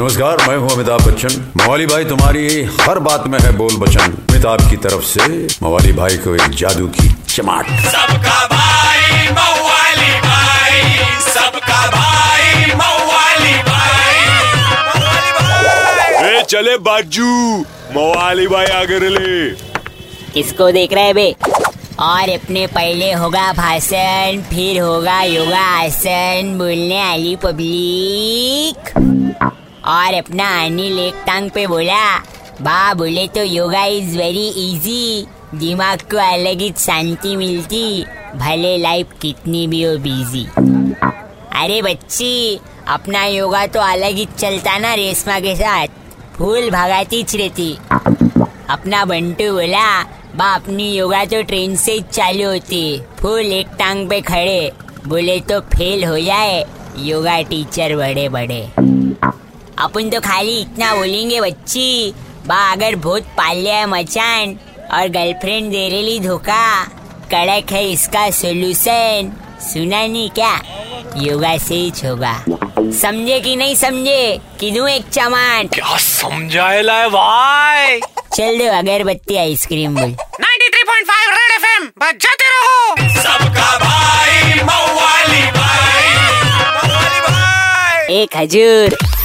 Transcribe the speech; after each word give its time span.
नमस्कार 0.00 0.36
मैं 0.48 0.56
हूँ 0.56 0.68
अमिताभ 0.72 1.00
बच्चन। 1.06 1.32
मवाली 1.56 1.86
भाई 1.86 2.04
तुम्हारी 2.04 2.62
हर 2.76 2.98
बात 2.98 3.26
में 3.28 3.38
है 3.38 3.50
बोल 3.56 3.76
बचन। 3.78 4.12
अमिताभ 4.30 4.60
की 4.70 4.76
तरफ़ 4.76 5.02
से 5.04 5.24
मवाली 5.62 5.92
भाई 5.92 6.16
को 6.16 6.34
एक 6.34 6.54
जादू 6.60 6.86
की 6.88 7.08
चमाट। 7.28 7.66
सबका 7.86 8.36
भाई 8.46 9.26
मवाली 9.30 10.14
भाई 10.20 10.78
सबका 11.26 11.80
भाई 11.90 12.72
मवाली 12.74 13.52
भाई। 13.68 14.22
ए 16.30 16.42
चले 16.44 16.76
बाजू 16.78 17.58
मवाली 17.96 18.46
भाई 18.46 18.66
आगे 18.80 18.98
ले 19.08 19.50
किसको 20.34 20.70
देख 20.70 20.92
रहे 20.92 21.04
है 21.04 21.12
बे? 21.14 21.34
और 22.00 22.30
अपने 22.30 22.66
पहले 22.68 23.12
होगा 23.12 23.52
भाषण 23.52 24.42
फिर 24.50 24.80
होगा 24.80 25.22
योगा 25.22 25.64
आसन 25.78 26.56
बोलने 26.58 27.02
वाली 27.04 27.36
पब्लिक 27.36 28.92
और 29.84 30.14
अपना 30.14 30.48
अनिल 30.64 30.98
एक 30.98 31.22
टांग 31.26 31.50
पे 31.50 31.66
बोला 31.66 32.04
बा 32.62 32.92
बोले 32.94 33.26
तो 33.34 33.42
योगा 33.42 33.84
इज़ 33.84 34.16
वेरी 34.18 34.48
इजी 34.64 35.26
दिमाग 35.54 36.00
को 36.10 36.16
अलग 36.16 36.60
ही 36.60 36.72
शांति 36.78 37.34
मिलती, 37.36 38.04
भले 38.36 38.76
लाइफ 38.78 39.12
कितनी 39.22 39.66
भी 39.66 39.82
हो 39.82 39.96
बिज़ी 39.98 40.44
अरे 41.54 41.80
बच्ची, 41.82 42.60
अपना 42.88 43.24
योगा 43.24 43.66
तो 43.66 43.80
अलग 43.82 44.16
ही 44.16 44.26
चलता 44.38 44.76
ना 44.78 44.92
रेशमा 44.94 45.38
के 45.40 45.54
साथ, 45.56 45.86
फूल 46.36 46.70
भगातीच 46.70 47.34
रहती। 47.36 47.72
अपना 48.70 49.04
बंटू 49.04 49.52
बोला 49.52 50.02
बा 50.36 50.52
अपनी 50.54 50.90
योगा 50.92 51.24
तो 51.24 51.42
ट्रेन 51.42 51.76
से 51.76 51.92
ही 51.92 52.00
चालू 52.12 52.48
होती, 52.48 53.00
फूल 53.20 53.52
एक 53.52 53.74
टांग 53.78 54.08
पे 54.10 54.20
खड़े, 54.20 54.72
बोले 55.06 55.38
तो 55.40 55.60
फेल 55.74 56.04
हो 56.04 56.18
जाए, 56.20 56.64
योगा 56.98 57.40
टीचर 57.42 57.96
बड़े 57.96 58.28
बड़े 58.28 58.62
अपन 59.80 60.10
तो 60.10 60.20
खाली 60.20 60.60
इतना 60.60 60.94
बोलेंगे 60.94 61.40
बच्ची। 61.40 62.14
बा 62.46 62.60
अगर 62.72 62.94
बहुत 62.96 63.22
पाल 63.36 63.56
लिया 63.56 63.76
है 63.76 63.86
मचान 63.86 64.56
और 64.92 65.08
गर्लफ्रेंड 65.08 65.70
दे 65.70 65.88
रही 65.88 66.18
धोखा। 66.20 66.84
कड़क 67.32 67.72
है 67.72 67.84
इसका 67.90 68.30
सोल्यूशन 68.30 69.32
सुना 69.62 70.06
नहीं 70.06 70.30
क्या? 70.30 70.54
योगा 71.16 71.56
से 71.58 71.74
ही 71.74 71.92
होगा 72.04 72.32
समझे 73.00 73.40
कि 73.40 73.54
नहीं 73.56 73.74
समझे? 73.74 74.40
कि 74.60 74.70
दूँ 74.70 74.88
एक 74.88 75.08
चमान? 75.08 75.66
क्या 75.66 75.96
समझाएला 75.96 76.94
है 76.94 77.08
भाई? 77.08 78.00
चल 78.34 78.58
दो 78.58 78.66
अगरबत्ती 78.78 79.36
आइसक्रीम 79.36 79.94
बोल। 79.94 80.14
93.5 80.40 81.30
रेड 81.30 81.54
एफएम 81.54 81.86
बजाते 81.98 82.48
रहो। 82.48 83.08
सबका 83.22 83.76
भाई 83.78 84.62
मवाली 84.62 85.42
भाई 85.50 86.14
मवाली 86.56 87.20
भाई। 87.20 88.14
एक 88.14 88.36
हजूर। 88.36 89.09